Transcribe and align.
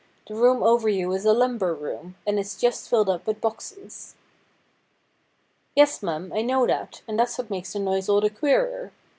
The 0.25 0.33
room 0.33 0.63
over 0.63 0.89
you 0.89 1.11
is 1.11 1.25
a 1.25 1.31
lumber 1.31 1.75
room, 1.75 2.15
and 2.25 2.39
it's 2.39 2.57
just 2.59 2.89
filled 2.89 3.07
up 3.07 3.27
with 3.27 3.39
boxes.'' 3.39 4.15
Yes, 5.75 6.01
mum, 6.01 6.33
I 6.33 6.41
know 6.41 6.65
that, 6.65 7.03
and 7.07 7.19
that's 7.19 7.37
what 7.37 7.51
makes 7.51 7.73
the 7.73 7.79
noise 7.81 8.09
all 8.09 8.21
the 8.21 8.31
queerer. 8.31 8.93